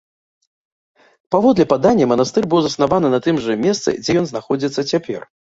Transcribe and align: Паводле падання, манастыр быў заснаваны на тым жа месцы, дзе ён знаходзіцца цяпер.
Паводле 1.35 1.67
падання, 1.75 2.09
манастыр 2.13 2.43
быў 2.53 2.59
заснаваны 2.69 3.13
на 3.15 3.19
тым 3.27 3.35
жа 3.49 3.59
месцы, 3.67 3.89
дзе 4.01 4.11
ён 4.23 4.29
знаходзіцца 4.33 4.89
цяпер. 4.95 5.33